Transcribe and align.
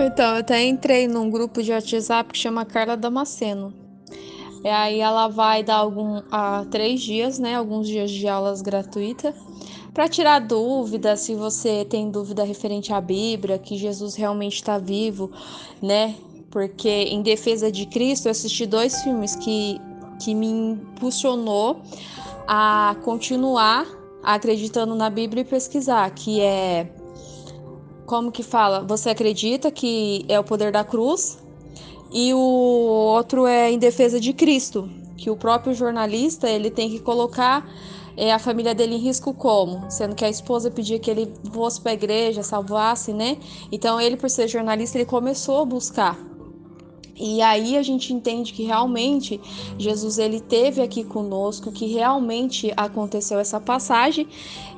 Então, 0.00 0.34
eu 0.34 0.40
até 0.40 0.64
entrei 0.64 1.06
num 1.06 1.30
grupo 1.30 1.62
de 1.62 1.72
WhatsApp 1.72 2.32
que 2.32 2.38
chama 2.38 2.64
Carla 2.64 2.96
Damasceno. 2.96 3.72
E 4.62 4.68
aí 4.68 5.00
ela 5.00 5.28
vai 5.28 5.62
dar 5.62 5.76
algum 5.76 6.22
três 6.70 7.00
dias, 7.02 7.38
né? 7.38 7.54
Alguns 7.54 7.86
dias 7.86 8.10
de 8.10 8.26
aulas 8.26 8.62
gratuitas 8.62 9.34
para 9.94 10.08
tirar 10.08 10.40
dúvida, 10.40 11.16
se 11.16 11.36
você 11.36 11.84
tem 11.84 12.10
dúvida 12.10 12.42
referente 12.42 12.92
à 12.92 13.00
Bíblia, 13.00 13.58
que 13.60 13.76
Jesus 13.76 14.16
realmente 14.16 14.56
está 14.56 14.76
vivo, 14.76 15.30
né? 15.80 16.16
Porque 16.50 16.88
em 16.88 17.22
defesa 17.22 17.70
de 17.70 17.86
Cristo 17.86 18.26
eu 18.26 18.32
assisti 18.32 18.66
dois 18.66 19.02
filmes 19.02 19.36
que, 19.36 19.80
que 20.20 20.34
me 20.34 20.48
impulsionou 20.48 21.80
a 22.48 22.96
continuar 23.04 23.86
acreditando 24.20 24.96
na 24.96 25.08
Bíblia 25.08 25.42
e 25.42 25.44
pesquisar, 25.44 26.10
que 26.10 26.40
é 26.40 26.90
como 28.06 28.30
que 28.30 28.42
fala? 28.42 28.80
Você 28.80 29.10
acredita 29.10 29.70
que 29.70 30.24
é 30.28 30.38
o 30.38 30.44
poder 30.44 30.72
da 30.72 30.84
cruz? 30.84 31.38
E 32.12 32.32
o 32.32 32.38
outro 32.38 33.46
é 33.46 33.70
em 33.70 33.78
defesa 33.78 34.20
de 34.20 34.32
Cristo, 34.32 34.88
que 35.16 35.30
o 35.30 35.36
próprio 35.36 35.74
jornalista 35.74 36.48
ele 36.48 36.70
tem 36.70 36.88
que 36.88 37.00
colocar 37.00 37.68
é, 38.16 38.32
a 38.32 38.38
família 38.38 38.74
dele 38.74 38.94
em 38.94 38.98
risco 38.98 39.34
como? 39.34 39.90
Sendo 39.90 40.14
que 40.14 40.24
a 40.24 40.28
esposa 40.28 40.70
pedia 40.70 40.98
que 40.98 41.10
ele 41.10 41.32
fosse 41.52 41.80
para 41.80 41.90
a 41.90 41.94
igreja, 41.94 42.42
salvasse, 42.42 43.12
né? 43.12 43.36
Então 43.72 44.00
ele, 44.00 44.16
por 44.16 44.30
ser 44.30 44.46
jornalista, 44.46 44.98
ele 44.98 45.06
começou 45.06 45.62
a 45.62 45.64
buscar 45.64 46.33
e 47.16 47.40
aí 47.40 47.76
a 47.76 47.82
gente 47.82 48.12
entende 48.12 48.52
que 48.52 48.64
realmente 48.64 49.40
Jesus 49.78 50.18
ele 50.18 50.40
teve 50.40 50.82
aqui 50.82 51.04
conosco, 51.04 51.70
que 51.70 51.86
realmente 51.86 52.72
aconteceu 52.76 53.38
essa 53.38 53.60
passagem. 53.60 54.26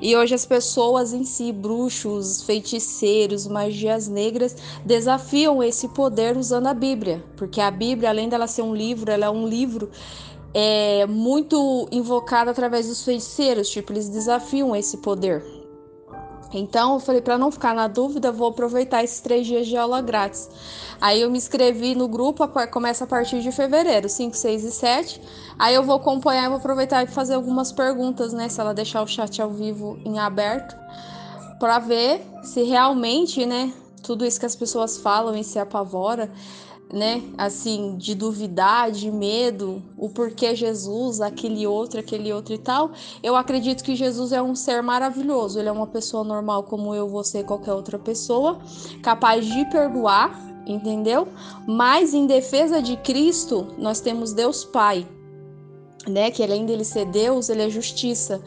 E 0.03 0.15
hoje 0.15 0.35
as 0.35 0.45
pessoas 0.45 1.13
em 1.15 1.25
si, 1.25 1.51
bruxos, 1.51 2.43
feiticeiros, 2.43 3.47
magias 3.47 4.07
negras, 4.07 4.55
desafiam 4.85 5.63
esse 5.63 5.89
poder 5.89 6.37
usando 6.37 6.67
a 6.67 6.75
Bíblia, 6.75 7.25
porque 7.37 7.61
a 7.61 7.71
Bíblia, 7.71 8.11
além 8.11 8.29
dela 8.29 8.47
ser 8.47 8.63
um 8.63 8.75
livro, 8.75 9.11
ela 9.11 9.27
é 9.27 9.31
um 9.31 9.47
livro 9.47 9.91
é, 10.53 11.07
muito 11.07 11.89
invocado 11.91 12.51
através 12.51 12.87
dos 12.87 13.03
feiticeiros, 13.03 13.69
tipo, 13.71 13.93
eles 13.93 14.09
desafiam 14.09 14.77
esse 14.77 14.99
poder. 14.99 15.66
Então 16.59 16.95
eu 16.95 17.01
falei, 17.01 17.21
para 17.21 17.37
não 17.37 17.51
ficar 17.51 17.75
na 17.75 17.87
dúvida, 17.87 18.33
vou 18.33 18.49
aproveitar 18.49 19.05
esses 19.05 19.21
três 19.21 19.47
dias 19.47 19.67
de 19.67 19.77
aula 19.77 20.01
grátis. 20.01 20.49
Aí 21.01 21.21
eu 21.21 21.31
me 21.31 21.37
inscrevi 21.37 21.95
no 21.95 22.09
grupo, 22.09 22.47
começa 22.69 23.05
a 23.05 23.07
partir 23.07 23.41
de 23.41 23.53
fevereiro, 23.53 24.09
5, 24.09 24.37
6 24.37 24.65
e 24.65 24.73
7. 24.73 25.21
Aí 25.59 25.75
eu 25.75 25.83
vou 25.83 25.97
acompanhar 25.97 26.47
e 26.47 26.49
vou 26.49 26.59
aproveitar 26.59 27.05
e 27.05 27.07
fazer 27.07 27.35
algumas 27.35 27.73
perguntas, 27.73 28.33
né? 28.33 28.49
Se 28.49 28.61
ela 28.61 28.73
deixar 28.73 29.03
o 29.03 29.07
chat 29.07 29.41
ao 29.41 29.51
vivo 29.51 29.99
em 30.05 30.19
aberto, 30.19 30.77
para 31.59 31.79
ver 31.79 32.23
se 32.43 32.63
realmente, 32.63 33.45
né, 33.45 33.73
tudo 34.03 34.25
isso 34.25 34.39
que 34.39 34.47
as 34.47 34.55
pessoas 34.55 34.99
falam 34.99 35.37
e 35.37 35.43
se 35.43 35.59
apavora 35.59 36.31
né, 36.93 37.23
assim, 37.37 37.97
de 37.97 38.15
duvidar, 38.15 38.91
de 38.91 39.11
medo, 39.11 39.83
o 39.97 40.09
porquê 40.09 40.55
Jesus, 40.55 41.21
aquele 41.21 41.67
outro, 41.67 41.99
aquele 41.99 42.33
outro 42.33 42.55
e 42.55 42.59
tal, 42.59 42.93
eu 43.23 43.35
acredito 43.35 43.83
que 43.83 43.97
Jesus 43.97 44.33
é 44.33 44.41
um 44.41 44.55
ser 44.55 44.83
maravilhoso. 44.83 45.59
Ele 45.59 45.69
é 45.69 45.73
uma 45.73 45.87
pessoa 45.87 46.23
normal 46.23 46.63
como 46.63 46.95
eu, 46.95 47.09
você, 47.09 47.43
qualquer 47.43 47.73
outra 47.73 47.99
pessoa, 47.99 48.59
capaz 49.03 49.45
de 49.47 49.65
perdoar, 49.67 50.41
entendeu? 50.67 51.29
Mas 51.67 52.15
em 52.15 52.27
defesa 52.27 52.81
de 52.81 52.97
Cristo, 52.99 53.67
nós 53.79 54.01
temos 54.01 54.33
Deus 54.33 54.65
Pai, 54.65 55.07
né, 56.07 56.31
que 56.31 56.43
além 56.43 56.65
dele 56.65 56.85
ser 56.85 57.07
Deus, 57.07 57.49
ele 57.49 57.63
é 57.63 57.69
justiça. 57.69 58.41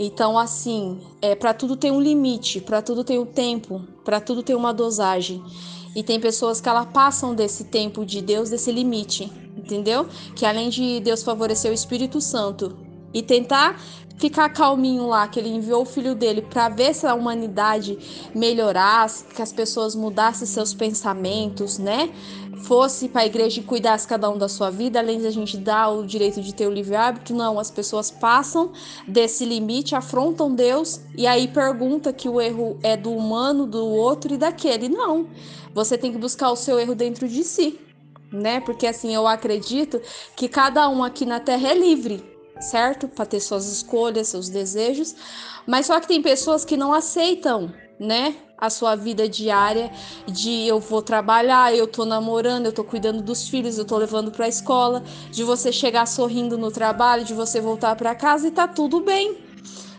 Então, 0.00 0.36
assim, 0.36 1.00
é 1.22 1.36
para 1.36 1.54
tudo 1.54 1.76
tem 1.76 1.92
um 1.92 2.00
limite, 2.00 2.60
para 2.60 2.82
tudo 2.82 3.04
tem 3.04 3.20
um 3.20 3.26
tempo, 3.26 3.82
para 4.04 4.20
tudo 4.20 4.42
tem 4.42 4.54
uma 4.54 4.72
dosagem. 4.72 5.42
E 5.96 6.02
tem 6.02 6.20
pessoas 6.20 6.60
que 6.60 6.68
elas 6.68 6.86
passam 6.92 7.34
desse 7.34 7.64
tempo 7.64 8.04
de 8.04 8.20
Deus, 8.20 8.50
desse 8.50 8.70
limite, 8.72 9.32
entendeu? 9.56 10.06
Que 10.34 10.44
além 10.44 10.68
de 10.68 11.00
Deus 11.00 11.22
favorecer 11.22 11.70
o 11.70 11.74
Espírito 11.74 12.20
Santo 12.20 12.83
e 13.14 13.22
tentar 13.22 13.80
ficar 14.16 14.48
calminho 14.48 15.06
lá, 15.06 15.26
que 15.26 15.38
ele 15.38 15.48
enviou 15.48 15.82
o 15.82 15.84
filho 15.84 16.14
dele 16.14 16.42
para 16.42 16.68
ver 16.68 16.94
se 16.94 17.06
a 17.06 17.14
humanidade 17.14 17.98
melhorasse, 18.34 19.24
que 19.24 19.42
as 19.42 19.52
pessoas 19.52 19.94
mudassem 19.94 20.46
seus 20.46 20.72
pensamentos, 20.72 21.78
né? 21.78 22.10
Fosse 22.62 23.08
para 23.08 23.22
a 23.22 23.26
igreja 23.26 23.60
e 23.60 23.62
cuidasse 23.62 24.06
cada 24.06 24.30
um 24.30 24.38
da 24.38 24.48
sua 24.48 24.70
vida, 24.70 24.98
além 24.98 25.18
de 25.18 25.26
a 25.26 25.30
gente 25.30 25.56
dar 25.56 25.90
o 25.90 26.06
direito 26.06 26.40
de 26.40 26.54
ter 26.54 26.66
o 26.66 26.70
livre-arbítrio, 26.70 27.36
não, 27.36 27.58
as 27.58 27.70
pessoas 27.70 28.10
passam 28.10 28.72
desse 29.06 29.44
limite, 29.44 29.94
afrontam 29.94 30.54
Deus 30.54 31.00
e 31.16 31.26
aí 31.26 31.48
pergunta 31.48 32.12
que 32.12 32.28
o 32.28 32.40
erro 32.40 32.78
é 32.82 32.96
do 32.96 33.10
humano, 33.10 33.66
do 33.66 33.84
outro 33.84 34.32
e 34.32 34.38
daquele. 34.38 34.88
Não. 34.88 35.26
Você 35.74 35.98
tem 35.98 36.12
que 36.12 36.18
buscar 36.18 36.50
o 36.50 36.56
seu 36.56 36.78
erro 36.78 36.94
dentro 36.94 37.28
de 37.28 37.42
si, 37.44 37.78
né? 38.32 38.60
Porque 38.60 38.86
assim, 38.86 39.14
eu 39.14 39.26
acredito 39.26 40.00
que 40.34 40.48
cada 40.48 40.88
um 40.88 41.02
aqui 41.02 41.26
na 41.26 41.40
Terra 41.40 41.68
é 41.68 41.74
livre, 41.74 42.33
certo? 42.60 43.08
Para 43.08 43.26
ter 43.26 43.40
suas 43.40 43.66
escolhas, 43.66 44.28
seus 44.28 44.48
desejos, 44.48 45.14
mas 45.66 45.86
só 45.86 46.00
que 46.00 46.08
tem 46.08 46.22
pessoas 46.22 46.64
que 46.64 46.76
não 46.76 46.92
aceitam, 46.92 47.72
né? 47.98 48.36
A 48.56 48.70
sua 48.70 48.94
vida 48.94 49.28
diária 49.28 49.90
de 50.26 50.66
eu 50.66 50.80
vou 50.80 51.02
trabalhar, 51.02 51.74
eu 51.74 51.86
tô 51.86 52.04
namorando, 52.04 52.66
eu 52.66 52.72
tô 52.72 52.84
cuidando 52.84 53.20
dos 53.20 53.48
filhos, 53.48 53.76
eu 53.76 53.84
tô 53.84 53.98
levando 53.98 54.30
para 54.30 54.46
a 54.46 54.48
escola, 54.48 55.02
de 55.30 55.42
você 55.44 55.70
chegar 55.70 56.06
sorrindo 56.06 56.56
no 56.56 56.70
trabalho, 56.70 57.24
de 57.24 57.34
você 57.34 57.60
voltar 57.60 57.94
para 57.96 58.14
casa 58.14 58.48
e 58.48 58.50
tá 58.50 58.66
tudo 58.66 59.00
bem 59.00 59.43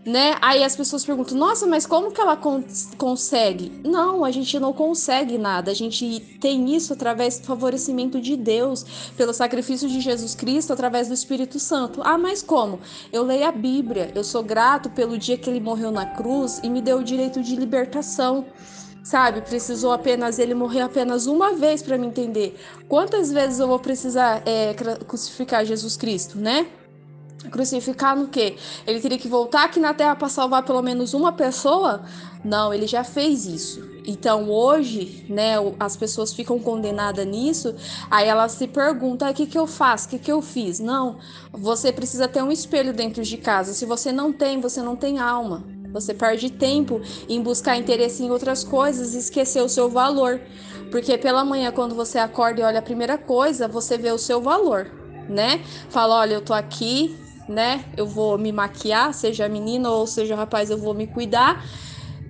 né? 0.05 0.35
Aí 0.41 0.63
as 0.63 0.75
pessoas 0.75 1.03
perguntam: 1.03 1.38
"Nossa, 1.38 1.66
mas 1.66 1.85
como 1.85 2.11
que 2.11 2.21
ela 2.21 2.38
con 2.38 2.63
consegue?". 2.97 3.71
Não, 3.83 4.23
a 4.23 4.31
gente 4.31 4.59
não 4.59 4.71
consegue 4.71 5.38
nada. 5.38 5.71
A 5.71 5.73
gente 5.73 6.19
tem 6.39 6.75
isso 6.75 6.93
através 6.93 7.39
do 7.39 7.45
favorecimento 7.45 8.21
de 8.21 8.38
Deus, 8.38 8.85
pelo 9.17 9.33
sacrifício 9.33 9.89
de 9.89 9.99
Jesus 9.99 10.35
Cristo, 10.35 10.71
através 10.71 11.07
do 11.07 11.13
Espírito 11.13 11.59
Santo. 11.59 12.01
Ah, 12.03 12.17
mas 12.17 12.41
como? 12.41 12.79
Eu 13.11 13.23
leio 13.23 13.47
a 13.47 13.51
Bíblia. 13.51 14.11
Eu 14.13 14.23
sou 14.23 14.43
grato 14.43 14.89
pelo 14.91 15.17
dia 15.17 15.38
que 15.38 15.49
ele 15.49 15.59
morreu 15.59 15.91
na 15.91 16.05
cruz 16.05 16.59
e 16.63 16.69
me 16.69 16.81
deu 16.81 16.99
o 16.99 17.03
direito 17.03 17.41
de 17.41 17.55
libertação 17.55 18.45
sabe? 19.05 19.41
Precisou 19.41 19.93
apenas 19.93 20.39
ele 20.39 20.55
morrer 20.55 20.81
apenas 20.81 21.27
uma 21.27 21.53
vez 21.53 21.81
para 21.83 21.95
me 21.95 22.07
entender. 22.07 22.59
Quantas 22.89 23.31
vezes 23.31 23.59
eu 23.59 23.67
vou 23.67 23.77
precisar 23.77 24.41
é, 24.45 24.73
crucificar 24.73 25.63
Jesus 25.63 25.95
Cristo, 25.95 26.39
né? 26.39 26.67
Crucificar 27.50 28.16
no 28.16 28.28
quê? 28.28 28.56
Ele 28.85 29.00
teria 29.00 29.17
que 29.17 29.28
voltar 29.28 29.66
aqui 29.66 29.79
na 29.79 29.94
terra 29.94 30.16
para 30.16 30.29
salvar 30.29 30.63
pelo 30.63 30.81
menos 30.81 31.13
uma 31.13 31.31
pessoa? 31.31 32.03
Não, 32.44 32.73
ele 32.73 32.88
já 32.88 33.03
fez 33.03 33.45
isso. 33.45 33.95
Então 34.06 34.50
hoje, 34.50 35.25
né, 35.28 35.55
as 35.79 35.97
pessoas 35.97 36.31
ficam 36.31 36.59
condenadas 36.59 37.25
nisso, 37.25 37.75
aí 38.09 38.28
elas 38.28 38.51
se 38.51 38.67
perguntam: 38.67 39.29
o 39.29 39.34
que, 39.34 39.47
que 39.47 39.57
eu 39.57 39.66
faço? 39.66 40.07
O 40.07 40.09
que, 40.11 40.19
que 40.19 40.31
eu 40.31 40.41
fiz? 40.41 40.79
Não, 40.79 41.17
você 41.51 41.91
precisa 41.91 42.28
ter 42.28 42.44
um 42.44 42.51
espelho 42.51 42.94
dentro 42.94 43.23
de 43.23 43.38
casa. 43.38 43.73
Se 43.73 43.85
você 43.85 44.11
não 44.11 44.31
tem, 44.31 44.61
você 44.61 44.81
não 44.81 44.95
tem 44.95 45.19
alma. 45.19 45.63
Você 45.91 46.13
perde 46.13 46.51
tempo 46.51 47.01
em 47.29 47.41
buscar 47.41 47.78
interesse 47.78 48.22
em 48.22 48.29
outras 48.29 48.63
coisas 48.63 49.13
e 49.13 49.17
esquecer 49.17 49.63
o 49.63 49.69
seu 49.69 49.89
valor. 49.89 50.41
Porque 50.91 51.17
pela 51.17 51.44
manhã, 51.44 51.72
quando 51.72 51.95
você 51.95 52.19
acorda 52.19 52.61
e 52.61 52.63
olha 52.63 52.79
a 52.79 52.81
primeira 52.81 53.17
coisa, 53.17 53.67
você 53.67 53.97
vê 53.97 54.11
o 54.11 54.17
seu 54.17 54.41
valor, 54.41 54.91
né? 55.28 55.63
Fala: 55.89 56.16
olha, 56.16 56.35
eu 56.35 56.41
tô 56.41 56.53
aqui, 56.53 57.17
né? 57.47 57.85
Eu 57.95 58.07
vou 58.07 58.38
me 58.38 58.51
maquiar, 58.51 59.13
seja 59.13 59.47
menina 59.47 59.89
ou 59.89 60.07
seja 60.07 60.35
rapaz, 60.35 60.69
eu 60.69 60.78
vou 60.78 60.94
me 60.94 61.07
cuidar. 61.07 61.63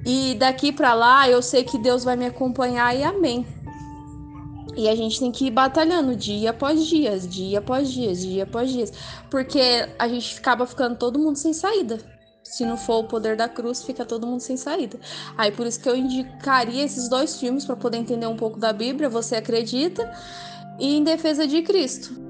E 0.06 0.36
daqui 0.36 0.72
para 0.72 0.94
lá 0.94 1.28
eu 1.30 1.42
sei 1.42 1.64
que 1.64 1.78
Deus 1.78 2.04
vai 2.04 2.16
me 2.16 2.26
acompanhar 2.26 2.96
e 2.96 3.04
amém. 3.04 3.46
E 4.78 4.90
a 4.90 4.96
gente 4.96 5.20
tem 5.20 5.32
que 5.32 5.48
ir 5.48 5.52
batalhando 5.52 6.16
dia 6.16 6.50
após 6.50 6.86
dia, 6.86 7.18
dia 7.18 7.60
após 7.60 7.90
dia, 7.90 8.14
dia 8.14 8.44
após 8.44 8.70
dia, 8.70 8.86
porque 9.32 9.90
a 9.98 10.08
gente 10.08 10.38
acaba 10.38 10.68
ficando 10.68 10.98
todo 10.98 11.18
mundo 11.18 11.38
sem 11.38 11.54
saída. 11.54 11.98
Se 12.44 12.64
não 12.66 12.78
for 12.78 13.00
o 13.00 13.04
poder 13.06 13.36
da 13.36 13.50
cruz, 13.50 13.84
fica 13.84 14.06
todo 14.06 14.28
mundo 14.28 14.42
sem 14.42 14.56
saída. 14.56 15.00
Aí 15.38 15.52
por 15.52 15.66
isso 15.66 15.80
que 15.80 15.90
eu 15.90 15.96
indicaria 15.96 16.84
esses 16.84 17.10
dois 17.10 17.40
filmes 17.40 17.66
para 17.66 17.76
poder 17.76 17.98
entender 17.98 18.28
um 18.28 18.36
pouco 18.36 18.60
da 18.60 18.72
Bíblia, 18.72 19.10
você 19.10 19.38
acredita? 19.38 20.12
E 20.78 20.98
em 20.98 21.04
defesa 21.04 21.48
de 21.48 21.62
Cristo. 21.62 22.25